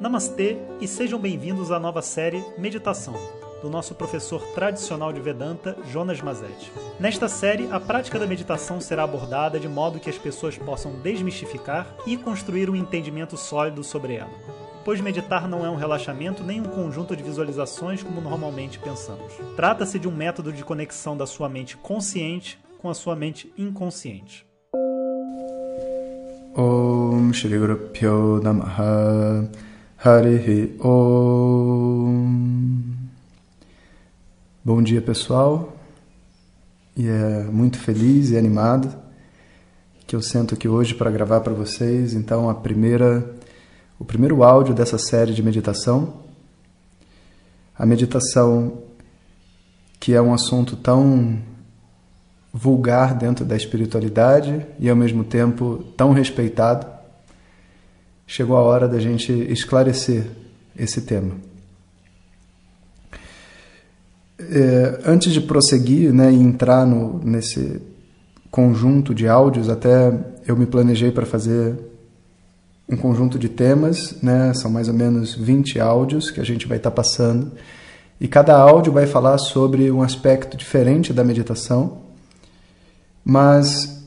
Namastê 0.00 0.56
e 0.80 0.88
sejam 0.88 1.18
bem-vindos 1.18 1.70
à 1.70 1.78
nova 1.78 2.00
série 2.00 2.42
Meditação, 2.56 3.12
do 3.60 3.68
nosso 3.68 3.94
professor 3.94 4.40
tradicional 4.54 5.12
de 5.12 5.20
Vedanta, 5.20 5.76
Jonas 5.90 6.22
Mazetti. 6.22 6.72
Nesta 6.98 7.28
série, 7.28 7.68
a 7.70 7.78
prática 7.78 8.18
da 8.18 8.26
meditação 8.26 8.80
será 8.80 9.02
abordada 9.02 9.60
de 9.60 9.68
modo 9.68 10.00
que 10.00 10.08
as 10.08 10.16
pessoas 10.16 10.56
possam 10.56 10.94
desmistificar 11.02 11.94
e 12.06 12.16
construir 12.16 12.70
um 12.70 12.74
entendimento 12.74 13.36
sólido 13.36 13.84
sobre 13.84 14.14
ela. 14.14 14.30
Pois 14.86 15.02
meditar 15.02 15.46
não 15.46 15.66
é 15.66 15.68
um 15.68 15.76
relaxamento 15.76 16.42
nem 16.42 16.62
um 16.62 16.64
conjunto 16.64 17.14
de 17.14 17.22
visualizações 17.22 18.02
como 18.02 18.22
normalmente 18.22 18.78
pensamos. 18.78 19.34
Trata-se 19.54 19.98
de 19.98 20.08
um 20.08 20.16
método 20.16 20.50
de 20.50 20.64
conexão 20.64 21.14
da 21.14 21.26
sua 21.26 21.46
mente 21.46 21.76
consciente 21.76 22.58
com 22.78 22.88
a 22.88 22.94
sua 22.94 23.14
mente 23.14 23.52
inconsciente. 23.58 24.46
Om 26.56 27.34
Shri 27.34 27.58
Guru 27.58 27.76
Pyo 27.92 28.40
Namaha 28.42 29.46
Harihi 30.02 30.78
Om. 30.82 32.30
Bom 34.64 34.82
dia, 34.82 35.02
pessoal. 35.02 35.76
E 36.96 37.06
é 37.06 37.42
muito 37.42 37.78
feliz 37.78 38.30
e 38.30 38.38
animado 38.38 38.96
que 40.06 40.16
eu 40.16 40.22
sento 40.22 40.54
aqui 40.54 40.66
hoje 40.66 40.94
para 40.94 41.10
gravar 41.10 41.40
para 41.42 41.52
vocês, 41.52 42.14
então 42.14 42.48
a 42.48 42.54
primeira 42.54 43.30
o 43.98 44.04
primeiro 44.04 44.42
áudio 44.42 44.72
dessa 44.72 44.96
série 44.96 45.34
de 45.34 45.42
meditação. 45.42 46.14
A 47.78 47.84
meditação 47.84 48.78
que 50.00 50.14
é 50.14 50.22
um 50.22 50.32
assunto 50.32 50.76
tão 50.76 51.38
vulgar 52.50 53.14
dentro 53.14 53.44
da 53.44 53.54
espiritualidade 53.54 54.66
e 54.78 54.88
ao 54.88 54.96
mesmo 54.96 55.24
tempo 55.24 55.84
tão 55.94 56.12
respeitado 56.12 56.99
chegou 58.30 58.56
a 58.56 58.60
hora 58.60 58.86
da 58.86 59.00
gente 59.00 59.32
esclarecer 59.50 60.24
esse 60.78 61.00
tema. 61.00 61.32
É, 64.38 65.00
antes 65.04 65.32
de 65.32 65.40
prosseguir 65.40 66.12
né, 66.12 66.30
e 66.30 66.36
entrar 66.36 66.86
no, 66.86 67.18
nesse 67.24 67.82
conjunto 68.48 69.12
de 69.12 69.26
áudios, 69.26 69.68
até 69.68 70.16
eu 70.46 70.56
me 70.56 70.64
planejei 70.64 71.10
para 71.10 71.26
fazer 71.26 71.76
um 72.88 72.96
conjunto 72.96 73.36
de 73.36 73.48
temas, 73.48 74.14
né, 74.22 74.54
são 74.54 74.70
mais 74.70 74.86
ou 74.86 74.94
menos 74.94 75.34
20 75.34 75.80
áudios 75.80 76.30
que 76.30 76.40
a 76.40 76.44
gente 76.44 76.68
vai 76.68 76.76
estar 76.76 76.90
tá 76.90 76.96
passando, 76.96 77.50
e 78.20 78.28
cada 78.28 78.56
áudio 78.56 78.92
vai 78.92 79.08
falar 79.08 79.38
sobre 79.38 79.90
um 79.90 80.02
aspecto 80.02 80.56
diferente 80.56 81.12
da 81.12 81.24
meditação, 81.24 81.98
mas 83.24 83.99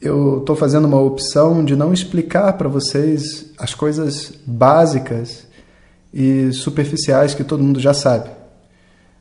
eu 0.00 0.38
estou 0.38 0.54
fazendo 0.54 0.86
uma 0.86 1.00
opção 1.00 1.64
de 1.64 1.74
não 1.74 1.92
explicar 1.92 2.52
para 2.54 2.68
vocês 2.68 3.50
as 3.58 3.74
coisas 3.74 4.32
básicas 4.46 5.46
e 6.12 6.52
superficiais 6.52 7.34
que 7.34 7.44
todo 7.44 7.62
mundo 7.62 7.80
já 7.80 7.92
sabe. 7.92 8.30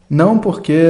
Não 0.10 0.38
porque, 0.38 0.84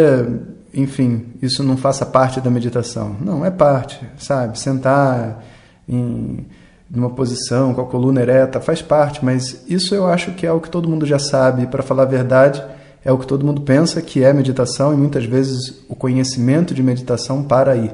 enfim, 0.73 1.27
isso 1.41 1.63
não 1.63 1.77
faça 1.77 2.05
parte 2.05 2.41
da 2.41 2.49
meditação. 2.49 3.15
Não, 3.21 3.45
é 3.45 3.49
parte, 3.49 3.99
sabe? 4.17 4.59
Sentar 4.59 5.43
em 5.87 6.45
uma 6.93 7.09
posição 7.09 7.73
com 7.73 7.81
a 7.81 7.85
coluna 7.85 8.21
ereta 8.21 8.61
faz 8.61 8.81
parte, 8.81 9.23
mas 9.23 9.63
isso 9.67 9.93
eu 9.95 10.07
acho 10.07 10.31
que 10.31 10.45
é 10.45 10.51
o 10.51 10.61
que 10.61 10.69
todo 10.69 10.87
mundo 10.87 11.05
já 11.05 11.19
sabe. 11.19 11.67
Para 11.67 11.83
falar 11.83 12.03
a 12.03 12.07
verdade, 12.07 12.63
é 13.03 13.11
o 13.11 13.17
que 13.17 13.27
todo 13.27 13.45
mundo 13.45 13.61
pensa 13.61 14.01
que 14.01 14.23
é 14.23 14.31
meditação 14.33 14.93
e 14.93 14.97
muitas 14.97 15.25
vezes 15.25 15.81
o 15.87 15.95
conhecimento 15.95 16.73
de 16.73 16.83
meditação 16.83 17.43
para 17.43 17.71
aí. 17.71 17.91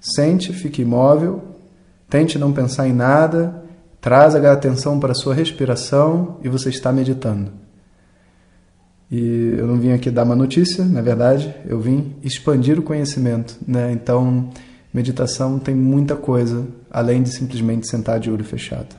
Sente, 0.00 0.52
fique 0.52 0.80
imóvel, 0.80 1.42
tente 2.08 2.38
não 2.38 2.52
pensar 2.52 2.88
em 2.88 2.92
nada, 2.92 3.62
traz 4.00 4.34
a 4.34 4.52
atenção 4.52 4.98
para 4.98 5.12
a 5.12 5.14
sua 5.14 5.34
respiração 5.34 6.38
e 6.42 6.48
você 6.48 6.70
está 6.70 6.90
meditando. 6.90 7.52
E 9.10 9.56
eu 9.58 9.66
não 9.66 9.76
vim 9.76 9.92
aqui 9.92 10.10
dar 10.10 10.22
uma 10.22 10.36
notícia, 10.36 10.84
na 10.84 11.02
verdade, 11.02 11.54
eu 11.66 11.80
vim 11.80 12.14
expandir 12.22 12.78
o 12.78 12.82
conhecimento. 12.82 13.58
Né? 13.66 13.92
Então, 13.92 14.48
meditação 14.94 15.58
tem 15.58 15.74
muita 15.74 16.16
coisa 16.16 16.66
além 16.90 17.22
de 17.22 17.30
simplesmente 17.30 17.88
sentar 17.88 18.20
de 18.20 18.30
olho 18.30 18.44
fechado. 18.44 18.94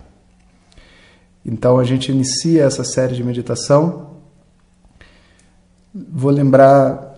Então, 1.45 1.79
a 1.79 1.83
gente 1.83 2.11
inicia 2.11 2.63
essa 2.65 2.83
série 2.83 3.15
de 3.15 3.23
meditação. 3.23 4.17
Vou 5.93 6.29
lembrar 6.29 7.15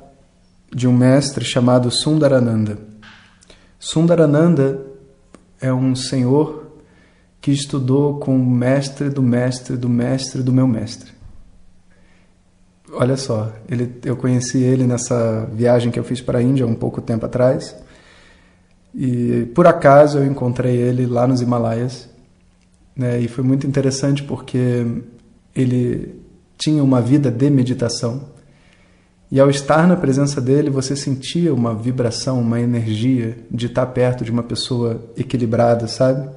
de 0.74 0.88
um 0.88 0.94
mestre 0.94 1.44
chamado 1.44 1.92
Sundarananda. 1.92 2.93
Sundarananda 3.84 4.80
é 5.60 5.72
um 5.74 5.94
senhor 5.94 6.68
que 7.42 7.52
estudou 7.52 8.18
com 8.18 8.34
o 8.34 8.46
mestre 8.46 9.10
do 9.10 9.22
mestre 9.22 9.76
do 9.76 9.90
mestre 9.90 10.42
do 10.42 10.54
meu 10.54 10.66
mestre. 10.66 11.12
Olha 12.94 13.18
só, 13.18 13.52
ele, 13.68 14.00
eu 14.06 14.16
conheci 14.16 14.64
ele 14.64 14.88
nessa 14.88 15.46
viagem 15.52 15.92
que 15.92 16.00
eu 16.00 16.04
fiz 16.06 16.22
para 16.22 16.40
a 16.40 16.42
Índia 16.42 16.66
um 16.66 16.74
pouco 16.74 17.02
tempo 17.02 17.26
atrás. 17.26 17.76
E 18.96 19.52
por 19.54 19.68
acaso 19.68 20.20
eu 20.20 20.26
encontrei 20.26 20.78
ele 20.78 21.06
lá 21.06 21.28
nos 21.28 21.42
Himalaias. 21.42 22.08
Né, 22.96 23.20
e 23.20 23.28
foi 23.28 23.44
muito 23.44 23.68
interessante 23.68 24.24
porque 24.24 24.88
ele 25.54 26.22
tinha 26.58 26.82
uma 26.82 27.02
vida 27.02 27.30
de 27.30 27.50
meditação. 27.50 28.30
E 29.34 29.40
ao 29.40 29.50
estar 29.50 29.88
na 29.88 29.96
presença 29.96 30.40
dele, 30.40 30.70
você 30.70 30.96
sentia 30.96 31.52
uma 31.56 31.74
vibração, 31.74 32.40
uma 32.40 32.62
energia 32.62 33.36
de 33.50 33.66
estar 33.66 33.88
perto 33.88 34.24
de 34.24 34.30
uma 34.30 34.44
pessoa 34.44 35.10
equilibrada, 35.18 35.88
sabe? 35.88 36.30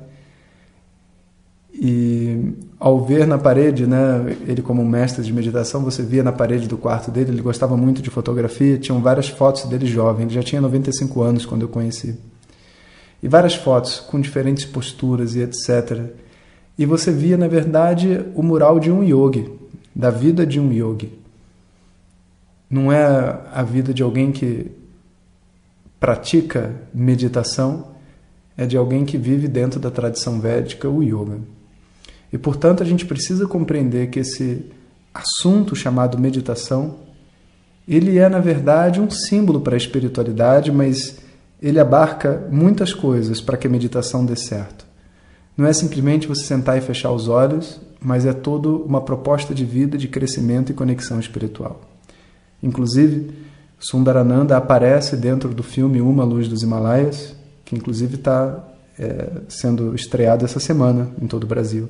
E 1.74 2.54
ao 2.80 3.04
ver 3.04 3.26
na 3.26 3.36
parede, 3.36 3.86
né, 3.86 4.34
ele 4.48 4.62
como 4.62 4.82
mestre 4.82 5.22
de 5.22 5.30
meditação, 5.30 5.82
você 5.82 6.02
via 6.02 6.22
na 6.22 6.32
parede 6.32 6.66
do 6.66 6.78
quarto 6.78 7.10
dele, 7.10 7.32
ele 7.32 7.42
gostava 7.42 7.76
muito 7.76 8.00
de 8.00 8.08
fotografia, 8.08 8.78
tinham 8.78 8.98
várias 9.02 9.28
fotos 9.28 9.66
dele 9.66 9.84
jovem, 9.84 10.24
ele 10.24 10.34
já 10.34 10.42
tinha 10.42 10.62
95 10.62 11.20
anos 11.20 11.44
quando 11.44 11.60
eu 11.60 11.68
conheci. 11.68 12.18
E 13.22 13.28
várias 13.28 13.54
fotos 13.54 14.00
com 14.00 14.18
diferentes 14.18 14.64
posturas 14.64 15.36
e 15.36 15.40
etc. 15.40 16.00
E 16.78 16.86
você 16.86 17.12
via, 17.12 17.36
na 17.36 17.46
verdade, 17.46 18.24
o 18.34 18.42
mural 18.42 18.80
de 18.80 18.90
um 18.90 19.04
yogi, 19.04 19.52
da 19.94 20.08
vida 20.08 20.46
de 20.46 20.58
um 20.58 20.72
yogi. 20.72 21.25
Não 22.68 22.90
é 22.90 23.40
a 23.52 23.62
vida 23.62 23.94
de 23.94 24.02
alguém 24.02 24.32
que 24.32 24.70
pratica 26.00 26.74
meditação, 26.92 27.88
é 28.56 28.66
de 28.66 28.76
alguém 28.76 29.04
que 29.04 29.16
vive 29.16 29.48
dentro 29.48 29.78
da 29.78 29.90
tradição 29.90 30.40
védica, 30.40 30.88
o 30.88 31.02
yoga. 31.02 31.38
E 32.32 32.38
portanto 32.38 32.82
a 32.82 32.86
gente 32.86 33.06
precisa 33.06 33.46
compreender 33.46 34.08
que 34.08 34.20
esse 34.20 34.66
assunto 35.14 35.74
chamado 35.76 36.18
meditação, 36.18 36.96
ele 37.88 38.18
é 38.18 38.28
na 38.28 38.40
verdade 38.40 39.00
um 39.00 39.10
símbolo 39.10 39.60
para 39.60 39.74
a 39.74 39.78
espiritualidade, 39.78 40.72
mas 40.72 41.18
ele 41.62 41.80
abarca 41.80 42.46
muitas 42.50 42.92
coisas 42.92 43.40
para 43.40 43.56
que 43.56 43.66
a 43.66 43.70
meditação 43.70 44.24
dê 44.24 44.36
certo. 44.36 44.84
Não 45.56 45.66
é 45.66 45.72
simplesmente 45.72 46.26
você 46.26 46.44
sentar 46.44 46.76
e 46.76 46.82
fechar 46.82 47.12
os 47.12 47.28
olhos, 47.28 47.80
mas 48.00 48.26
é 48.26 48.32
toda 48.32 48.68
uma 48.68 49.00
proposta 49.00 49.54
de 49.54 49.64
vida, 49.64 49.96
de 49.96 50.08
crescimento 50.08 50.70
e 50.70 50.74
conexão 50.74 51.18
espiritual. 51.18 51.80
Inclusive, 52.62 53.30
Sundarananda 53.78 54.56
aparece 54.56 55.16
dentro 55.16 55.50
do 55.50 55.62
filme 55.62 56.00
Uma 56.00 56.24
Luz 56.24 56.48
dos 56.48 56.62
Himalaias, 56.62 57.34
que 57.64 57.76
inclusive 57.76 58.14
está 58.16 58.64
é, 58.98 59.42
sendo 59.48 59.94
estreado 59.94 60.44
essa 60.44 60.58
semana 60.58 61.10
em 61.20 61.26
todo 61.26 61.44
o 61.44 61.46
Brasil. 61.46 61.88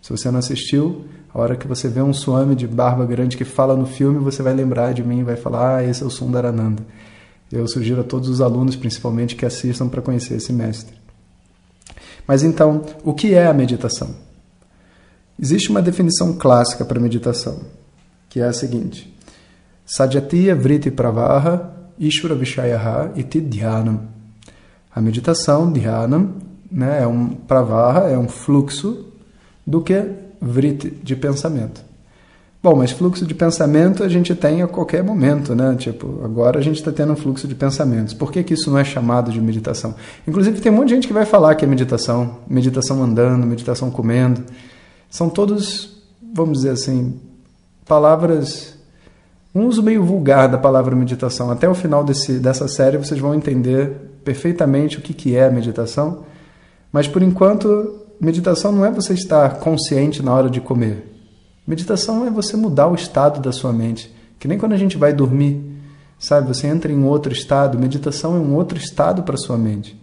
Se 0.00 0.10
você 0.10 0.30
não 0.30 0.38
assistiu, 0.38 1.04
a 1.32 1.40
hora 1.40 1.56
que 1.56 1.66
você 1.66 1.88
vê 1.88 2.00
um 2.00 2.12
Swami 2.12 2.54
de 2.54 2.66
barba 2.66 3.04
grande 3.04 3.36
que 3.36 3.44
fala 3.44 3.76
no 3.76 3.86
filme, 3.86 4.18
você 4.18 4.42
vai 4.42 4.54
lembrar 4.54 4.94
de 4.94 5.02
mim 5.02 5.20
e 5.20 5.24
vai 5.24 5.36
falar: 5.36 5.76
Ah, 5.76 5.84
esse 5.84 6.02
é 6.02 6.06
o 6.06 6.10
Sundarananda. 6.10 6.82
Eu 7.52 7.66
sugiro 7.68 8.00
a 8.00 8.04
todos 8.04 8.28
os 8.28 8.40
alunos, 8.40 8.74
principalmente, 8.74 9.36
que 9.36 9.46
assistam 9.46 9.88
para 9.88 10.02
conhecer 10.02 10.34
esse 10.34 10.52
mestre. 10.52 10.96
Mas 12.26 12.42
então, 12.42 12.84
o 13.04 13.14
que 13.14 13.34
é 13.34 13.46
a 13.46 13.52
meditação? 13.52 14.16
Existe 15.38 15.70
uma 15.70 15.82
definição 15.82 16.32
clássica 16.32 16.84
para 16.84 16.98
meditação, 16.98 17.60
que 18.28 18.40
é 18.40 18.46
a 18.46 18.52
seguinte: 18.52 19.14
Sajatiya 19.86 20.56
Vritti 20.56 20.90
Pravaha 20.90 21.72
Ishvara 21.98 22.34
Vishayaha 22.34 23.12
Iti 23.16 23.40
Dhyanam. 23.40 24.00
A 24.94 25.00
meditação, 25.00 25.70
Dhyanam, 25.70 26.34
né, 26.70 27.02
é 27.02 27.06
um 27.06 27.28
pravaha, 27.28 28.08
é 28.08 28.18
um 28.18 28.28
fluxo 28.28 29.06
do 29.66 29.80
que 29.80 30.02
vritti, 30.40 30.90
de 30.90 31.14
pensamento. 31.14 31.84
Bom, 32.62 32.74
mas 32.74 32.90
fluxo 32.90 33.24
de 33.24 33.34
pensamento 33.34 34.02
a 34.02 34.08
gente 34.08 34.34
tem 34.34 34.62
a 34.62 34.66
qualquer 34.66 35.04
momento, 35.04 35.54
né? 35.54 35.76
Tipo, 35.78 36.20
agora 36.24 36.58
a 36.58 36.62
gente 36.62 36.76
está 36.76 36.90
tendo 36.90 37.12
um 37.12 37.16
fluxo 37.16 37.46
de 37.46 37.54
pensamentos. 37.54 38.12
Por 38.12 38.32
que, 38.32 38.42
que 38.42 38.54
isso 38.54 38.70
não 38.70 38.78
é 38.78 38.84
chamado 38.84 39.30
de 39.30 39.40
meditação? 39.40 39.94
Inclusive, 40.26 40.60
tem 40.60 40.72
um 40.72 40.76
monte 40.76 40.88
de 40.88 40.94
gente 40.94 41.06
que 41.06 41.12
vai 41.12 41.24
falar 41.24 41.54
que 41.54 41.64
é 41.64 41.68
meditação, 41.68 42.38
meditação 42.48 43.00
andando, 43.02 43.46
meditação 43.46 43.90
comendo. 43.90 44.42
São 45.08 45.28
todos, 45.28 46.02
vamos 46.34 46.58
dizer 46.58 46.70
assim, 46.70 47.20
palavras 47.86 48.75
um 49.56 49.66
uso 49.66 49.82
meio 49.82 50.04
vulgar 50.04 50.50
da 50.50 50.58
palavra 50.58 50.94
meditação. 50.94 51.50
Até 51.50 51.66
o 51.66 51.74
final 51.74 52.04
desse, 52.04 52.38
dessa 52.38 52.68
série 52.68 52.98
vocês 52.98 53.18
vão 53.18 53.34
entender 53.34 53.90
perfeitamente 54.22 54.98
o 54.98 55.00
que, 55.00 55.14
que 55.14 55.34
é 55.34 55.48
meditação. 55.48 56.24
Mas 56.92 57.08
por 57.08 57.22
enquanto, 57.22 57.94
meditação 58.20 58.70
não 58.70 58.84
é 58.84 58.90
você 58.90 59.14
estar 59.14 59.54
consciente 59.54 60.22
na 60.22 60.34
hora 60.34 60.50
de 60.50 60.60
comer. 60.60 61.10
Meditação 61.66 62.26
é 62.26 62.30
você 62.30 62.54
mudar 62.54 62.88
o 62.88 62.94
estado 62.94 63.40
da 63.40 63.50
sua 63.50 63.72
mente. 63.72 64.14
Que 64.38 64.46
nem 64.46 64.58
quando 64.58 64.74
a 64.74 64.76
gente 64.76 64.98
vai 64.98 65.14
dormir, 65.14 65.64
sabe? 66.18 66.48
Você 66.48 66.66
entra 66.66 66.92
em 66.92 67.04
outro 67.04 67.32
estado. 67.32 67.78
Meditação 67.78 68.36
é 68.36 68.38
um 68.38 68.54
outro 68.54 68.76
estado 68.76 69.22
para 69.22 69.38
sua 69.38 69.56
mente. 69.56 69.98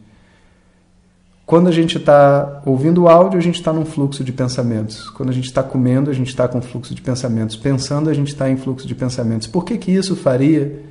Quando 1.45 1.67
a 1.67 1.71
gente 1.71 1.97
está 1.97 2.61
ouvindo 2.65 3.03
o 3.03 3.09
áudio, 3.09 3.37
a 3.37 3.41
gente 3.41 3.55
está 3.55 3.73
num 3.73 3.85
fluxo 3.85 4.23
de 4.23 4.31
pensamentos. 4.31 5.09
Quando 5.09 5.29
a 5.29 5.33
gente 5.33 5.45
está 5.45 5.61
comendo, 5.61 6.09
a 6.09 6.13
gente 6.13 6.29
está 6.29 6.47
com 6.47 6.61
fluxo 6.61 6.95
de 6.95 7.01
pensamentos. 7.01 7.57
Pensando, 7.57 8.09
a 8.09 8.13
gente 8.13 8.29
está 8.29 8.49
em 8.49 8.55
fluxo 8.55 8.87
de 8.87 8.95
pensamentos. 8.95 9.47
Por 9.47 9.65
que, 9.65 9.77
que 9.77 9.91
isso 9.91 10.15
faria? 10.15 10.81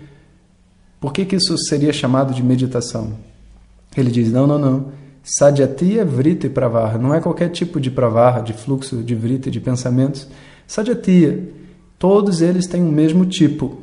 Por 1.00 1.12
que, 1.12 1.24
que 1.24 1.36
isso 1.36 1.56
seria 1.56 1.92
chamado 1.92 2.34
de 2.34 2.42
meditação? 2.42 3.14
Ele 3.96 4.10
diz: 4.10 4.30
não, 4.30 4.46
não, 4.46 4.58
não. 4.58 4.92
Sadyatiya 5.24 6.04
Vrita 6.04 6.46
e 6.46 6.50
Pravarra. 6.50 6.98
Não 6.98 7.14
é 7.14 7.20
qualquer 7.20 7.48
tipo 7.48 7.80
de 7.80 7.90
pravarra, 7.90 8.42
de 8.42 8.52
fluxo 8.52 9.02
de 9.02 9.14
Vrita 9.14 9.48
e 9.48 9.52
de 9.52 9.60
pensamentos. 9.60 10.28
Sadyatiya, 10.66 11.48
todos 11.98 12.42
eles 12.42 12.66
têm 12.66 12.82
o 12.82 12.92
mesmo 12.92 13.24
tipo. 13.24 13.78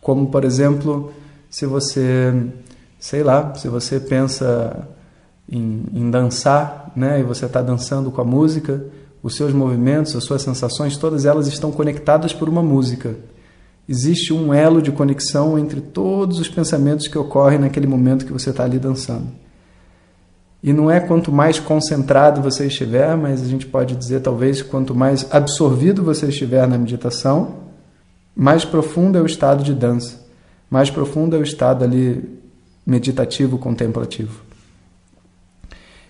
Como, 0.00 0.26
por 0.28 0.44
exemplo, 0.44 1.12
se 1.48 1.66
você, 1.66 2.34
sei 2.98 3.22
lá, 3.22 3.54
se 3.54 3.68
você 3.68 4.00
pensa 4.00 4.88
em, 5.50 5.84
em 5.92 6.10
dançar, 6.10 6.92
né? 6.94 7.20
E 7.20 7.22
você 7.22 7.46
está 7.46 7.62
dançando 7.62 8.10
com 8.10 8.20
a 8.20 8.24
música, 8.24 8.84
os 9.22 9.34
seus 9.34 9.52
movimentos, 9.52 10.14
as 10.14 10.24
suas 10.24 10.42
sensações, 10.42 10.96
todas 10.96 11.24
elas 11.24 11.46
estão 11.46 11.72
conectadas 11.72 12.32
por 12.32 12.48
uma 12.48 12.62
música. 12.62 13.16
Existe 13.88 14.34
um 14.34 14.52
elo 14.52 14.82
de 14.82 14.92
conexão 14.92 15.58
entre 15.58 15.80
todos 15.80 16.38
os 16.38 16.48
pensamentos 16.48 17.08
que 17.08 17.16
ocorrem 17.16 17.58
naquele 17.58 17.86
momento 17.86 18.26
que 18.26 18.32
você 18.32 18.50
está 18.50 18.64
ali 18.64 18.78
dançando. 18.78 19.28
E 20.62 20.72
não 20.72 20.90
é 20.90 21.00
quanto 21.00 21.32
mais 21.32 21.58
concentrado 21.58 22.42
você 22.42 22.66
estiver, 22.66 23.16
mas 23.16 23.40
a 23.40 23.46
gente 23.46 23.64
pode 23.64 23.94
dizer 23.94 24.20
talvez 24.20 24.60
quanto 24.60 24.94
mais 24.94 25.26
absorvido 25.30 26.02
você 26.02 26.26
estiver 26.26 26.66
na 26.66 26.76
meditação, 26.76 27.68
mais 28.36 28.64
profundo 28.64 29.16
é 29.16 29.22
o 29.22 29.26
estado 29.26 29.62
de 29.62 29.72
dança, 29.72 30.20
mais 30.68 30.90
profundo 30.90 31.36
é 31.36 31.38
o 31.38 31.42
estado 31.42 31.84
ali 31.84 32.38
meditativo, 32.84 33.56
contemplativo. 33.56 34.47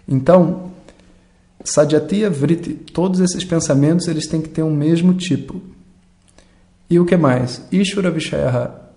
Então, 0.08 0.70
Sadyatiya 1.62 2.30
Vritti, 2.30 2.72
todos 2.72 3.20
esses 3.20 3.44
pensamentos 3.44 4.08
eles 4.08 4.26
têm 4.26 4.40
que 4.40 4.48
ter 4.48 4.62
o 4.62 4.66
um 4.66 4.74
mesmo 4.74 5.12
tipo. 5.12 5.60
E 6.88 6.98
o 6.98 7.04
que 7.04 7.16
mais? 7.16 7.62
Ishvara 7.70 8.10
Vishayaha. 8.10 8.88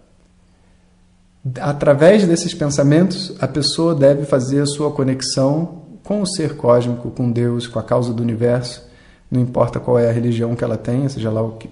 Através 1.60 2.26
desses 2.26 2.54
pensamentos, 2.54 3.36
a 3.40 3.48
pessoa 3.48 3.94
deve 3.94 4.26
fazer 4.26 4.62
a 4.62 4.66
sua 4.66 4.92
conexão 4.92 5.82
com 6.04 6.22
o 6.22 6.26
ser 6.26 6.56
cósmico, 6.56 7.12
com 7.12 7.32
Deus, 7.32 7.68
com 7.68 7.80
a 7.80 7.84
causa 7.84 8.14
do 8.14 8.24
universo, 8.24 8.88
não 9.30 9.42
importa 9.42 9.80
qual 9.80 9.98
é 9.98 10.10
a 10.10 10.12
religião 10.12 10.56
que 10.56 10.64
ela 10.64 10.78
tenha, 10.78 11.10
seja 11.10 11.32
lá 11.32 11.42
o 11.42 11.54
que, 11.54 11.70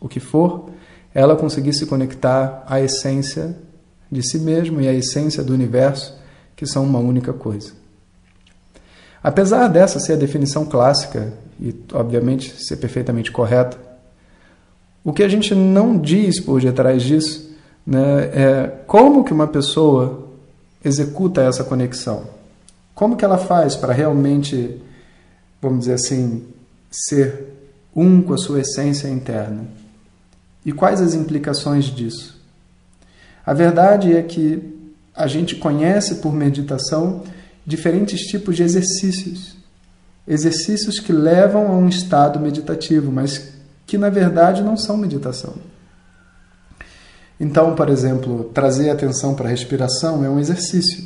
o 0.00 0.08
que 0.08 0.20
for, 0.20 0.70
ela 1.14 1.34
conseguir 1.34 1.72
se 1.72 1.86
conectar 1.86 2.64
à 2.66 2.80
essência 2.80 3.56
de 4.10 4.22
si 4.22 4.38
mesmo 4.38 4.80
e 4.80 4.88
à 4.88 4.92
essência 4.92 5.42
do 5.42 5.52
universo, 5.52 6.14
que 6.54 6.66
são 6.66 6.84
uma 6.84 6.98
única 6.98 7.32
coisa. 7.32 7.72
Apesar 9.22 9.68
dessa 9.68 9.98
ser 9.98 10.14
a 10.14 10.16
definição 10.16 10.64
clássica 10.64 11.32
e, 11.60 11.74
obviamente, 11.92 12.54
ser 12.62 12.76
perfeitamente 12.76 13.32
correta, 13.32 13.78
o 15.04 15.12
que 15.12 15.22
a 15.22 15.28
gente 15.28 15.54
não 15.54 15.96
diz 15.96 16.40
por 16.40 16.60
detrás 16.60 17.02
disso 17.02 17.54
né, 17.86 18.30
é 18.32 18.72
como 18.86 19.24
que 19.24 19.32
uma 19.32 19.46
pessoa 19.46 20.26
executa 20.84 21.42
essa 21.42 21.64
conexão. 21.64 22.24
Como 22.94 23.16
que 23.16 23.24
ela 23.24 23.38
faz 23.38 23.76
para 23.76 23.92
realmente, 23.92 24.80
vamos 25.60 25.80
dizer 25.80 25.94
assim, 25.94 26.44
ser 26.90 27.52
um 27.94 28.22
com 28.22 28.34
a 28.34 28.38
sua 28.38 28.60
essência 28.60 29.08
interna? 29.08 29.64
E 30.64 30.72
quais 30.72 31.00
as 31.00 31.14
implicações 31.14 31.84
disso? 31.84 32.36
A 33.44 33.54
verdade 33.54 34.16
é 34.16 34.22
que 34.22 34.74
a 35.14 35.28
gente 35.28 35.54
conhece 35.54 36.16
por 36.16 36.32
meditação 36.32 37.22
diferentes 37.66 38.20
tipos 38.20 38.56
de 38.56 38.62
exercícios. 38.62 39.56
Exercícios 40.26 41.00
que 41.00 41.12
levam 41.12 41.66
a 41.66 41.76
um 41.76 41.88
estado 41.88 42.38
meditativo, 42.38 43.10
mas 43.10 43.52
que 43.86 43.98
na 43.98 44.08
verdade 44.08 44.62
não 44.62 44.76
são 44.76 44.96
meditação. 44.96 45.54
Então, 47.38 47.74
por 47.74 47.88
exemplo, 47.88 48.50
trazer 48.54 48.90
atenção 48.90 49.34
para 49.34 49.46
a 49.46 49.50
respiração 49.50 50.24
é 50.24 50.28
um 50.28 50.38
exercício. 50.38 51.04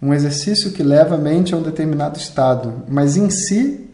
Um 0.00 0.14
exercício 0.14 0.72
que 0.72 0.82
leva 0.82 1.16
a 1.16 1.18
mente 1.18 1.52
a 1.52 1.58
um 1.58 1.62
determinado 1.62 2.18
estado, 2.18 2.82
mas 2.88 3.16
em 3.16 3.28
si, 3.28 3.90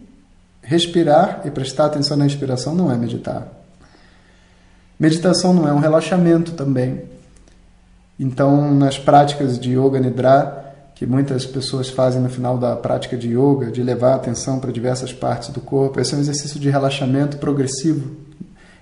respirar 0.63 1.43
e 1.45 1.51
prestar 1.51 1.87
atenção 1.87 2.17
na 2.17 2.25
respiração 2.25 2.75
não 2.75 2.93
é 2.93 2.97
meditar. 2.97 3.49
Meditação 4.99 5.53
não 5.53 5.69
é 5.69 5.73
um 5.73 5.79
relaxamento 5.79 6.53
também. 6.53 7.03
Então, 8.19 8.73
nas 8.75 8.99
práticas 8.99 9.59
de 9.59 9.77
Yoga 9.77 10.01
Nidra, 10.01 10.66
que 10.97 11.05
muitas 11.05 11.45
pessoas 11.45 11.91
fazem 11.91 12.23
no 12.23 12.31
final 12.31 12.57
da 12.57 12.75
prática 12.75 13.19
de 13.19 13.29
yoga, 13.29 13.71
de 13.71 13.83
levar 13.83 14.13
a 14.13 14.17
atenção 14.17 14.59
para 14.59 14.73
diversas 14.73 15.13
partes 15.13 15.51
do 15.51 15.61
corpo. 15.61 16.01
Esse 16.01 16.15
é 16.15 16.17
um 16.17 16.21
exercício 16.21 16.59
de 16.59 16.71
relaxamento 16.71 17.37
progressivo. 17.37 18.17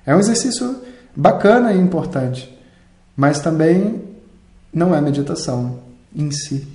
É 0.07 0.15
um 0.15 0.21
exercício 0.21 0.77
bacana 1.15 1.73
e 1.73 1.81
importante, 1.81 2.57
mas 3.17 3.41
também 3.41 4.01
não 4.73 4.95
é 4.95 5.01
meditação 5.01 5.81
em 6.15 6.31
si. 6.31 6.69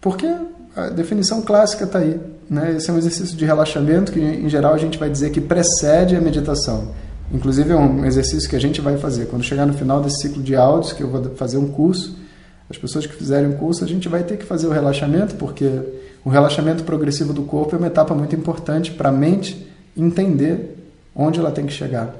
Porque 0.00 0.32
a 0.76 0.88
definição 0.90 1.42
clássica 1.42 1.84
está 1.84 1.98
aí. 1.98 2.20
Né? 2.48 2.76
Esse 2.76 2.88
é 2.88 2.92
um 2.92 2.98
exercício 2.98 3.36
de 3.36 3.44
relaxamento 3.44 4.12
que, 4.12 4.20
em 4.20 4.48
geral, 4.48 4.74
a 4.74 4.78
gente 4.78 4.96
vai 4.96 5.10
dizer 5.10 5.30
que 5.30 5.40
precede 5.40 6.14
a 6.14 6.20
meditação. 6.20 6.92
Inclusive, 7.32 7.72
é 7.72 7.76
um 7.76 8.04
exercício 8.04 8.48
que 8.48 8.54
a 8.54 8.60
gente 8.60 8.80
vai 8.80 8.96
fazer. 8.96 9.26
Quando 9.26 9.42
chegar 9.42 9.66
no 9.66 9.74
final 9.74 10.00
desse 10.00 10.20
ciclo 10.20 10.40
de 10.40 10.54
áudios, 10.54 10.92
que 10.92 11.02
eu 11.02 11.08
vou 11.08 11.34
fazer 11.34 11.56
um 11.56 11.66
curso, 11.66 12.24
as 12.68 12.76
pessoas 12.76 13.06
que 13.06 13.14
fizerem 13.14 13.50
o 13.50 13.56
curso, 13.56 13.84
a 13.84 13.88
gente 13.88 14.08
vai 14.08 14.24
ter 14.24 14.36
que 14.36 14.44
fazer 14.44 14.66
o 14.66 14.70
relaxamento, 14.70 15.36
porque 15.36 15.80
o 16.24 16.28
relaxamento 16.28 16.82
progressivo 16.84 17.32
do 17.32 17.42
corpo 17.42 17.74
é 17.74 17.78
uma 17.78 17.86
etapa 17.86 18.14
muito 18.14 18.34
importante 18.34 18.90
para 18.90 19.10
a 19.10 19.12
mente 19.12 19.70
entender 19.96 20.76
onde 21.14 21.38
ela 21.38 21.50
tem 21.50 21.64
que 21.64 21.72
chegar. 21.72 22.14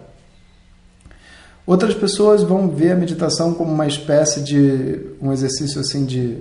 Outras 1.67 1.95
pessoas 1.95 2.45
vão 2.45 2.69
ver 2.69 2.93
a 2.93 2.97
meditação 2.97 3.53
como 3.53 3.73
uma 3.73 3.89
espécie 3.89 4.41
de 4.41 5.01
um 5.21 5.33
exercício 5.33 5.81
assim 5.81 6.05
de 6.05 6.39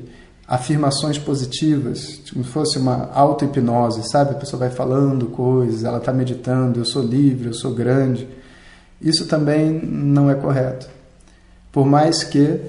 afirmações 0.48 1.18
positivas, 1.18 2.22
como 2.32 2.46
se 2.46 2.52
fosse 2.52 2.78
uma 2.78 3.10
auto-hipnose, 3.12 4.08
sabe? 4.08 4.32
A 4.32 4.36
pessoa 4.36 4.60
vai 4.60 4.70
falando 4.70 5.26
coisas, 5.26 5.84
ela 5.84 5.98
está 5.98 6.14
meditando, 6.14 6.80
eu 6.80 6.86
sou 6.86 7.02
livre, 7.02 7.48
eu 7.48 7.54
sou 7.56 7.74
grande. 7.74 8.28
Isso 9.02 9.26
também 9.26 9.72
não 9.72 10.30
é 10.30 10.36
correto. 10.36 10.88
Por 11.72 11.86
mais 11.88 12.24
que 12.24 12.60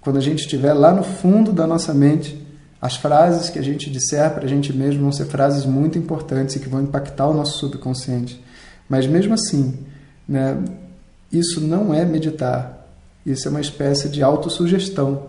quando 0.00 0.16
a 0.16 0.20
gente 0.20 0.40
estiver 0.40 0.72
lá 0.72 0.92
no 0.92 1.02
fundo 1.02 1.52
da 1.52 1.66
nossa 1.66 1.92
mente, 1.92 2.40
as 2.80 2.96
frases 2.96 3.50
que 3.50 3.58
a 3.58 3.62
gente 3.62 3.90
disser 3.90 4.32
para 4.32 4.44
a 4.44 4.48
gente 4.48 4.72
mesmo 4.72 5.02
vão 5.02 5.12
ser 5.12 5.26
frases 5.26 5.66
muito 5.66 5.98
importantes 5.98 6.56
e 6.56 6.60
que 6.60 6.68
vão 6.68 6.82
impactar 6.82 7.28
o 7.28 7.34
nosso 7.34 7.58
subconsciente. 7.58 8.42
Mas 8.88 9.06
mesmo 9.06 9.34
assim, 9.34 9.78
né, 10.26 10.56
isso 11.30 11.60
não 11.60 11.92
é 11.92 12.04
meditar. 12.04 12.88
Isso 13.24 13.46
é 13.46 13.50
uma 13.50 13.60
espécie 13.60 14.08
de 14.08 14.22
autossugestão. 14.22 15.26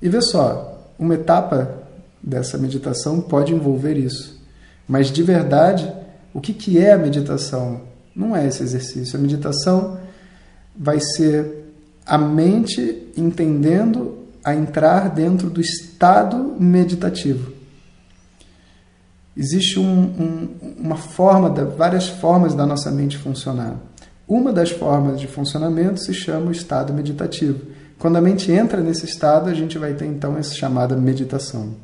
E 0.00 0.08
vê 0.08 0.22
só, 0.22 0.82
uma 0.98 1.14
etapa 1.14 1.74
dessa 2.22 2.56
meditação 2.56 3.20
pode 3.20 3.52
envolver 3.52 3.96
isso. 3.96 4.40
Mas 4.88 5.08
de 5.12 5.22
verdade, 5.22 5.92
o 6.32 6.40
que, 6.40 6.54
que 6.54 6.78
é 6.78 6.92
a 6.92 6.98
meditação? 6.98 7.82
Não 8.16 8.34
é 8.34 8.46
esse 8.46 8.62
exercício. 8.62 9.18
A 9.18 9.22
meditação 9.22 9.98
vai 10.74 10.98
ser 11.00 11.57
a 12.08 12.16
mente 12.16 13.12
entendendo 13.16 14.16
a 14.42 14.54
entrar 14.54 15.10
dentro 15.10 15.50
do 15.50 15.60
estado 15.60 16.56
meditativo. 16.58 17.52
Existe 19.36 19.78
um, 19.78 19.84
um, 19.84 20.48
uma 20.78 20.96
forma, 20.96 21.50
várias 21.64 22.08
formas 22.08 22.54
da 22.54 22.64
nossa 22.64 22.90
mente 22.90 23.18
funcionar. 23.18 23.76
Uma 24.26 24.52
das 24.52 24.70
formas 24.70 25.20
de 25.20 25.26
funcionamento 25.26 26.00
se 26.00 26.14
chama 26.14 26.46
o 26.46 26.52
estado 26.52 26.94
meditativo. 26.94 27.60
Quando 27.98 28.16
a 28.16 28.20
mente 28.22 28.50
entra 28.50 28.80
nesse 28.80 29.04
estado, 29.04 29.50
a 29.50 29.54
gente 29.54 29.76
vai 29.76 29.92
ter 29.92 30.06
então 30.06 30.36
essa 30.36 30.54
chamada 30.54 30.96
meditação. 30.96 31.74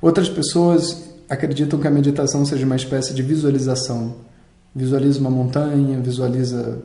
Outras 0.00 0.28
pessoas 0.28 1.10
acreditam 1.28 1.80
que 1.80 1.88
a 1.88 1.90
meditação 1.90 2.46
seja 2.46 2.64
uma 2.64 2.76
espécie 2.76 3.14
de 3.14 3.22
visualização. 3.22 4.14
Visualiza 4.74 5.18
uma 5.18 5.30
montanha, 5.30 6.00
visualiza 6.00 6.78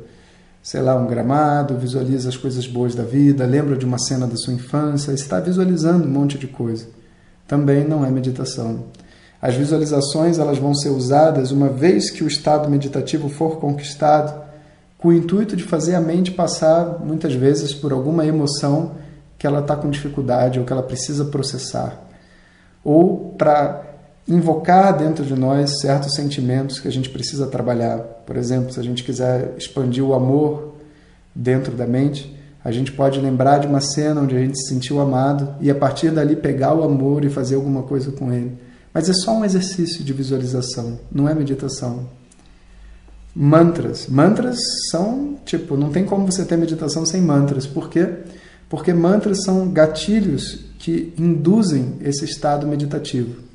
sei 0.68 0.82
lá, 0.82 0.98
um 0.98 1.08
gramado, 1.08 1.78
visualiza 1.78 2.28
as 2.28 2.36
coisas 2.36 2.68
boas 2.68 2.94
da 2.94 3.04
vida, 3.04 3.46
lembra 3.46 3.78
de 3.78 3.86
uma 3.86 3.98
cena 3.98 4.28
da 4.28 4.36
sua 4.36 4.54
infância, 4.54 5.14
está 5.14 5.40
visualizando 5.40 6.06
um 6.06 6.12
monte 6.12 6.38
de 6.38 6.46
coisa. 6.46 6.88
Também 7.48 7.88
não 7.88 8.06
é 8.06 8.12
meditação. 8.12 8.84
As 9.42 9.56
visualizações 9.56 10.40
elas 10.40 10.58
vão 10.58 10.76
ser 10.76 10.90
usadas 10.90 11.52
uma 11.52 11.70
vez 11.70 12.12
que 12.12 12.22
o 12.22 12.28
estado 12.28 12.70
meditativo 12.70 13.30
for 13.30 13.62
conquistado, 13.62 14.44
com 14.98 15.08
o 15.08 15.14
intuito 15.14 15.56
de 15.56 15.64
fazer 15.64 15.96
a 15.96 16.02
mente 16.02 16.32
passar 16.32 17.00
muitas 17.00 17.34
vezes 17.34 17.74
por 17.74 17.94
alguma 17.94 18.26
emoção 18.26 18.96
que 19.40 19.48
ela 19.48 19.62
está 19.62 19.74
com 19.74 19.90
dificuldade 19.90 20.60
ou 20.60 20.66
que 20.66 20.74
ela 20.74 20.84
precisa 20.84 21.24
processar, 21.24 21.98
ou 22.84 23.34
para 23.38 23.87
invocar 24.28 24.98
dentro 24.98 25.24
de 25.24 25.36
nós 25.36 25.80
certos 25.80 26.14
sentimentos 26.14 26.80
que 26.80 26.88
a 26.88 26.92
gente 26.92 27.10
precisa 27.10 27.48
trabalhar. 27.48 27.98
Por 27.98 28.36
exemplo, 28.36 28.74
se 28.74 28.80
a 28.80 28.84
gente 28.84 29.04
quiser 29.04 29.54
expandir 29.58 30.04
o 30.04 30.14
amor 30.14 30.76
dentro 31.34 31.74
da 31.76 31.88
mente, 31.88 32.36
a 32.64 32.72
gente 32.72 32.92
pode 32.92 33.20
lembrar 33.22 33.60
de 33.60 33.68
uma 33.68 33.80
cena 33.80 34.22
onde 34.22 34.36
a 34.36 34.40
gente 34.40 34.60
se 34.60 34.68
sentiu 34.68 35.00
amado 35.00 35.56
e 35.62 35.72
a 35.72 35.76
partir 35.76 36.12
dali 36.12 36.36
pegar 36.36 36.74
o 36.74 36.84
amor 36.84 37.24
e 37.24 37.30
fazer 37.30 37.56
alguma 37.56 37.84
coisa 37.84 38.12
com 38.12 38.34
ele. 38.34 38.58
Mas 38.94 39.08
é 39.08 39.14
só 39.14 39.38
um 39.38 39.46
exercício 39.46 40.04
de 40.04 40.12
visualização, 40.12 41.00
não 41.10 41.30
é 41.30 41.34
meditação. 41.34 42.10
Mantras. 43.34 44.08
Mantras 44.08 44.58
são, 44.90 45.36
tipo, 45.46 45.78
não 45.78 45.92
tem 45.92 46.04
como 46.04 46.30
você 46.30 46.44
ter 46.44 46.58
meditação 46.58 47.06
sem 47.06 47.22
mantras. 47.22 47.68
Por 47.68 47.90
quê? 47.90 48.10
Porque 48.68 48.92
mantras 48.92 49.44
são 49.44 49.70
gatilhos 49.70 50.66
que 50.80 51.14
induzem 51.18 51.94
esse 52.02 52.26
estado 52.26 52.68
meditativo 52.68 53.47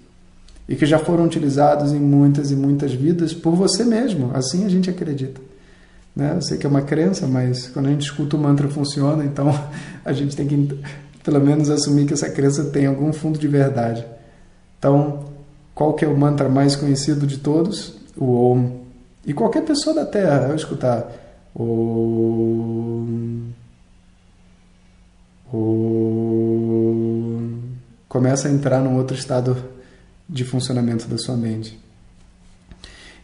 e 0.69 0.77
que 0.77 0.87
já 0.87 0.99
foram 0.99 1.25
utilizados 1.25 1.93
em 1.93 2.01
muitas 2.01 2.51
e 2.51 2.57
muitas 2.57 2.93
vidas 2.93 3.35
por 3.35 3.55
você 3.55 3.85
mesmo. 3.85 4.31
Assim 4.35 4.65
a 4.65 4.69
gente 4.69 4.89
acredita. 4.89 5.41
Né? 6.15 6.33
Eu 6.37 6.43
sei 6.43 6.59
que 6.59 6.67
é 6.67 6.69
uma 6.69 6.83
crença, 6.83 7.27
mas 7.27 7.69
quando 7.69 7.87
a 7.87 7.91
gente 7.91 8.03
escuta 8.03 8.37
o 8.37 8.39
mantra 8.39 8.69
funciona, 8.69 9.25
então 9.25 9.49
a 10.05 10.13
gente 10.13 10.37
tem 10.37 10.47
que 10.47 10.79
pelo 11.23 11.41
menos 11.41 11.71
assumir 11.71 12.07
que 12.07 12.13
essa 12.13 12.29
crença 12.29 12.65
tem 12.65 12.87
algum 12.87 13.13
fundo 13.13 13.39
de 13.39 13.47
verdade. 13.49 14.05
Então, 14.79 15.27
qual 15.75 15.95
que 15.95 16.05
é 16.05 16.09
o 16.09 16.17
mantra 16.17 16.49
mais 16.49 16.75
conhecido 16.75 17.27
de 17.27 17.39
todos? 17.39 17.97
O 18.17 18.53
Om. 18.53 18.83
E 19.25 19.33
qualquer 19.33 19.63
pessoa 19.63 19.95
da 19.95 20.05
Terra, 20.05 20.49
ao 20.49 20.57
escutar 20.57 21.09
Om, 21.55 23.51
Om, 25.53 26.43
começa 28.09 28.49
a 28.49 28.51
entrar 28.51 28.81
num 28.81 28.97
outro 28.97 29.17
estado 29.17 29.57
de 30.29 30.45
funcionamento 30.45 31.07
da 31.07 31.19
sua 31.19 31.37
mente. 31.37 31.79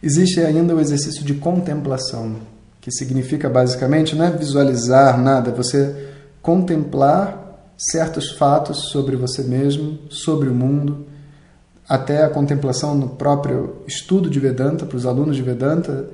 Existe 0.01 0.39
ainda 0.39 0.75
o 0.75 0.79
exercício 0.79 1.23
de 1.23 1.33
contemplação, 1.33 2.37
que 2.79 2.91
significa 2.91 3.49
basicamente 3.49 4.15
não 4.15 4.25
é 4.25 4.31
visualizar 4.31 5.19
nada, 5.19 5.49
é 5.51 5.53
você 5.53 6.09
contemplar 6.41 7.49
certos 7.77 8.31
fatos 8.31 8.89
sobre 8.91 9.15
você 9.15 9.43
mesmo, 9.43 9.99
sobre 10.09 10.49
o 10.49 10.53
mundo, 10.53 11.05
até 11.87 12.23
a 12.23 12.29
contemplação 12.29 12.95
no 12.95 13.09
próprio 13.09 13.77
estudo 13.87 14.29
de 14.29 14.39
Vedanta, 14.39 14.85
para 14.85 14.95
os 14.95 15.05
alunos 15.05 15.35
de 15.35 15.41
Vedanta, 15.41 16.07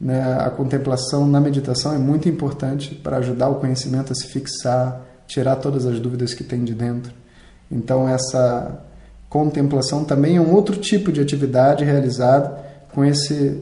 né, 0.00 0.22
a 0.38 0.50
contemplação 0.50 1.26
na 1.26 1.40
meditação 1.40 1.94
é 1.94 1.98
muito 1.98 2.28
importante 2.28 2.94
para 2.94 3.16
ajudar 3.18 3.48
o 3.48 3.54
conhecimento 3.54 4.12
a 4.12 4.14
se 4.14 4.26
fixar, 4.26 5.00
tirar 5.26 5.56
todas 5.56 5.86
as 5.86 5.98
dúvidas 5.98 6.34
que 6.34 6.44
tem 6.44 6.62
de 6.62 6.74
dentro. 6.74 7.12
Então, 7.70 8.08
essa 8.08 8.84
contemplação 9.34 10.04
também 10.04 10.36
é 10.36 10.40
um 10.40 10.54
outro 10.54 10.76
tipo 10.76 11.10
de 11.10 11.20
atividade 11.20 11.84
realizada 11.84 12.56
com 12.94 13.04
esse 13.04 13.60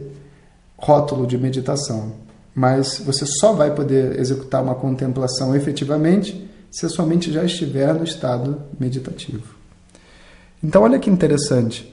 rótulo 0.76 1.26
de 1.26 1.38
meditação. 1.38 2.12
Mas 2.54 2.98
você 2.98 3.24
só 3.24 3.54
vai 3.54 3.74
poder 3.74 4.20
executar 4.20 4.62
uma 4.62 4.74
contemplação 4.74 5.56
efetivamente 5.56 6.46
se 6.70 6.84
a 6.84 6.90
sua 6.90 7.06
mente 7.06 7.32
já 7.32 7.42
estiver 7.42 7.94
no 7.94 8.04
estado 8.04 8.60
meditativo. 8.78 9.54
Então, 10.62 10.82
olha 10.82 10.98
que 10.98 11.08
interessante. 11.08 11.90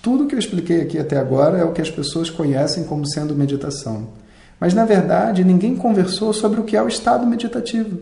Tudo 0.00 0.28
que 0.28 0.36
eu 0.36 0.38
expliquei 0.38 0.80
aqui 0.82 0.96
até 0.96 1.16
agora 1.16 1.58
é 1.58 1.64
o 1.64 1.72
que 1.72 1.82
as 1.82 1.90
pessoas 1.90 2.30
conhecem 2.30 2.84
como 2.84 3.04
sendo 3.04 3.34
meditação. 3.34 4.06
Mas, 4.60 4.72
na 4.72 4.84
verdade, 4.84 5.42
ninguém 5.42 5.74
conversou 5.74 6.32
sobre 6.32 6.60
o 6.60 6.64
que 6.64 6.76
é 6.76 6.82
o 6.82 6.86
estado 6.86 7.26
meditativo. 7.26 7.98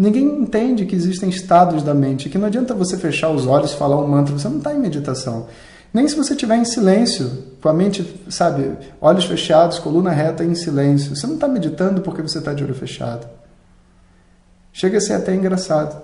Ninguém 0.00 0.24
entende 0.24 0.86
que 0.86 0.96
existem 0.96 1.28
estados 1.28 1.82
da 1.82 1.92
mente, 1.92 2.30
que 2.30 2.38
não 2.38 2.46
adianta 2.46 2.72
você 2.72 2.96
fechar 2.96 3.28
os 3.28 3.46
olhos 3.46 3.72
e 3.72 3.76
falar 3.76 3.98
um 3.98 4.08
mantra, 4.08 4.32
você 4.32 4.48
não 4.48 4.56
está 4.56 4.72
em 4.72 4.78
meditação. 4.78 5.46
Nem 5.92 6.08
se 6.08 6.16
você 6.16 6.32
estiver 6.32 6.56
em 6.56 6.64
silêncio, 6.64 7.30
com 7.60 7.68
a 7.68 7.74
mente, 7.74 8.18
sabe, 8.30 8.78
olhos 8.98 9.26
fechados, 9.26 9.78
coluna 9.78 10.10
reta 10.10 10.42
em 10.42 10.54
silêncio. 10.54 11.14
Você 11.14 11.26
não 11.26 11.34
está 11.34 11.46
meditando 11.46 12.00
porque 12.00 12.22
você 12.22 12.38
está 12.38 12.54
de 12.54 12.64
olho 12.64 12.74
fechado. 12.74 13.28
Chega 14.72 14.96
a 14.96 15.00
ser 15.02 15.12
até 15.12 15.34
engraçado. 15.34 16.00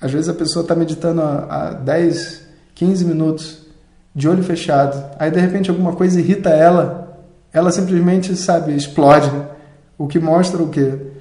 Às 0.00 0.10
vezes 0.10 0.30
a 0.30 0.34
pessoa 0.34 0.62
está 0.62 0.74
meditando 0.74 1.20
há 1.20 1.74
10, 1.74 2.40
15 2.74 3.04
minutos, 3.04 3.66
de 4.14 4.26
olho 4.26 4.42
fechado. 4.42 5.14
Aí 5.18 5.30
de 5.30 5.38
repente 5.38 5.68
alguma 5.68 5.94
coisa 5.94 6.18
irrita 6.18 6.48
ela, 6.48 7.18
ela 7.52 7.70
simplesmente, 7.70 8.34
sabe, 8.34 8.74
explode. 8.74 9.30
O 9.98 10.08
que 10.08 10.18
mostra 10.18 10.62
o 10.62 10.70
quê? 10.70 11.11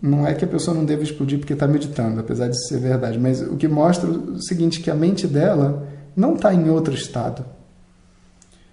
Não 0.00 0.26
é 0.26 0.34
que 0.34 0.44
a 0.44 0.48
pessoa 0.48 0.76
não 0.76 0.84
deva 0.84 1.02
explodir 1.02 1.38
porque 1.38 1.54
está 1.54 1.66
meditando, 1.66 2.20
apesar 2.20 2.48
de 2.48 2.68
ser 2.68 2.78
verdade, 2.78 3.18
mas 3.18 3.40
o 3.40 3.56
que 3.56 3.66
mostra 3.66 4.08
o 4.08 4.40
seguinte, 4.40 4.80
que 4.80 4.90
a 4.90 4.94
mente 4.94 5.26
dela 5.26 5.88
não 6.14 6.34
está 6.34 6.54
em 6.54 6.68
outro 6.68 6.94
estado. 6.94 7.44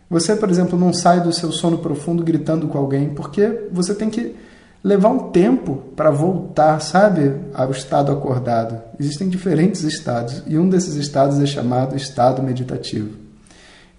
Você, 0.09 0.35
por 0.35 0.49
exemplo, 0.49 0.77
não 0.77 0.93
sai 0.93 1.21
do 1.21 1.33
seu 1.33 1.51
sono 1.51 1.79
profundo 1.79 2.23
gritando 2.23 2.67
com 2.67 2.77
alguém, 2.77 3.09
porque 3.09 3.67
você 3.71 3.95
tem 3.95 4.09
que 4.09 4.35
levar 4.83 5.09
um 5.09 5.31
tempo 5.31 5.83
para 5.95 6.11
voltar, 6.11 6.79
sabe, 6.79 7.33
ao 7.55 7.71
estado 7.71 8.11
acordado. 8.11 8.79
Existem 8.99 9.27
diferentes 9.27 9.81
estados, 9.81 10.43
e 10.45 10.59
um 10.59 10.69
desses 10.69 10.93
estados 10.95 11.39
é 11.39 11.45
chamado 11.47 11.95
estado 11.95 12.43
meditativo. 12.43 13.17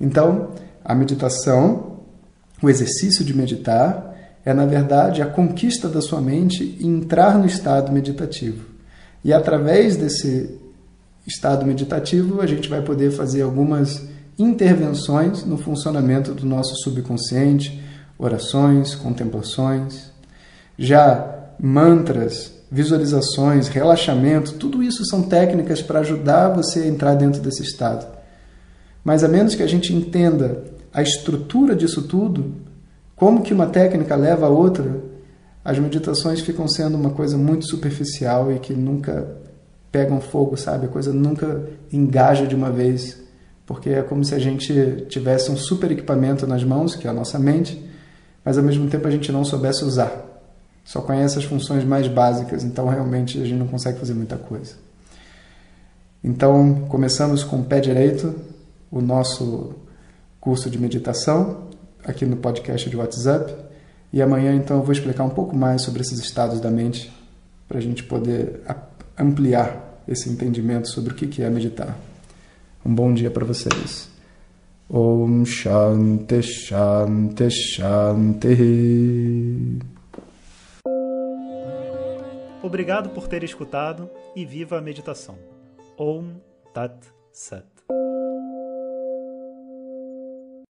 Então, 0.01 0.51
a 0.85 0.95
meditação, 0.95 1.97
o 2.63 2.71
exercício 2.71 3.25
de 3.25 3.37
meditar, 3.37 4.16
é, 4.47 4.55
na 4.55 4.65
verdade, 4.65 5.21
a 5.21 5.27
conquista 5.27 5.89
da 5.89 6.01
sua 6.01 6.21
mente 6.21 6.63
e 6.79 6.87
entrar 6.87 7.37
no 7.37 7.47
estado 7.47 7.91
meditativo. 7.91 8.65
E 9.25 9.33
através 9.33 9.97
desse 9.97 10.57
estado 11.27 11.67
meditativo, 11.67 12.41
a 12.41 12.47
gente 12.47 12.69
vai 12.69 12.81
poder 12.81 13.11
fazer 13.11 13.43
algumas 13.43 14.07
intervenções 14.39 15.45
no 15.45 15.59
funcionamento 15.59 16.33
do 16.33 16.47
nosso 16.47 16.77
subconsciente, 16.77 17.83
orações, 18.17 18.95
contemplações. 18.95 20.13
Já 20.79 21.49
mantras, 21.61 22.53
visualizações, 22.71 23.67
relaxamento, 23.67 24.53
tudo 24.53 24.81
isso 24.81 25.05
são 25.07 25.23
técnicas 25.23 25.83
para 25.83 26.01
ajudar 26.01 26.51
você 26.51 26.83
a 26.83 26.87
entrar 26.87 27.17
dentro 27.17 27.41
desse 27.41 27.65
estado. 27.65 28.07
Mas 29.03 29.25
a 29.25 29.29
menos 29.29 29.57
que 29.57 29.63
a 29.65 29.69
gente 29.69 29.93
entenda 29.93 30.63
a 30.95 31.03
estrutura 31.03 31.75
disso 31.75 32.03
tudo, 32.03 32.65
como 33.17 33.43
que 33.43 33.55
uma 33.55 33.67
técnica 33.67 34.15
leva 34.15 34.47
a 34.47 34.51
outra, 34.51 35.03
as 35.65 35.79
meditações 35.79 36.41
ficam 36.41 36.69
sendo 36.69 36.97
uma 36.97 37.11
coisa 37.11 37.37
muito 37.37 37.67
superficial 37.67 38.53
e 38.53 38.59
que 38.59 38.75
nunca 38.75 39.27
pegam 39.91 40.21
fogo, 40.21 40.57
sabe? 40.57 40.85
A 40.85 40.89
coisa 40.89 41.13
nunca 41.13 41.67
engaja 41.91 42.47
de 42.47 42.55
uma 42.55 42.71
vez, 42.71 43.19
porque 43.65 43.89
é 43.89 44.03
como 44.03 44.23
se 44.23 44.35
a 44.35 44.39
gente 44.39 45.07
tivesse 45.09 45.51
um 45.51 45.57
super 45.57 45.91
equipamento 45.91 46.47
nas 46.47 46.63
mãos, 46.63 46.95
que 46.95 47.07
é 47.07 47.11
a 47.11 47.13
nossa 47.15 47.39
mente, 47.39 47.83
mas 48.45 48.59
ao 48.59 48.63
mesmo 48.63 48.89
tempo 48.89 49.09
a 49.09 49.11
gente 49.11 49.33
não 49.33 49.45
soubesse 49.45 49.83
usar. 49.83 50.13
Só 50.85 51.01
conhece 51.01 51.39
as 51.39 51.45
funções 51.45 51.85
mais 51.85 52.07
básicas, 52.07 52.63
então 52.63 52.87
realmente 52.87 53.41
a 53.41 53.45
gente 53.45 53.59
não 53.59 53.67
consegue 53.67 53.99
fazer 53.99 54.15
muita 54.15 54.37
coisa. 54.37 54.75
Então, 56.23 56.87
começamos 56.89 57.43
com 57.43 57.61
o 57.61 57.65
pé 57.65 57.81
direito, 57.81 58.35
o 58.91 59.01
nosso 59.01 59.75
curso 60.39 60.69
de 60.69 60.79
meditação 60.79 61.66
aqui 62.07 62.25
no 62.25 62.37
podcast 62.37 62.89
de 62.89 62.97
WhatsApp. 62.97 63.53
E 64.13 64.23
amanhã, 64.23 64.55
então, 64.55 64.79
eu 64.79 64.83
vou 64.83 64.93
explicar 64.93 65.25
um 65.25 65.31
pouco 65.31 65.55
mais 65.57 65.83
sobre 65.83 66.01
esses 66.01 66.19
estados 66.21 66.61
da 66.61 66.71
mente 66.71 67.13
para 67.69 67.79
a 67.79 67.81
gente 67.81 68.05
poder 68.05 68.61
ampliar 69.19 70.03
esse 70.07 70.31
entendimento 70.31 70.89
sobre 70.89 71.13
o 71.13 71.17
que 71.17 71.43
é 71.43 71.51
meditar. 71.51 71.99
Um 72.85 72.95
bom 72.95 73.13
dia 73.13 73.31
para 73.31 73.45
vocês. 73.45 74.09
Om 74.89 75.45
Shanti 75.45 76.43
Shanti 76.43 77.51
Shanti. 77.51 78.47
Obrigado 82.63 83.11
por 83.11 83.27
ter 83.27 83.43
escutado 83.43 84.09
e 84.35 84.45
viva 84.45 84.79
a 84.79 84.81
meditação. 84.81 85.37
Om 85.99 86.37
Tat 86.73 86.95
Sat. 87.33 87.76